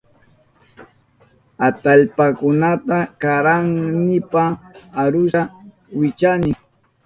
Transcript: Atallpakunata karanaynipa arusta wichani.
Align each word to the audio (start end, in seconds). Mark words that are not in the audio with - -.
Atallpakunata 1.67 2.97
karanaynipa 3.21 4.43
arusta 5.01 5.41
wichani. 5.97 6.51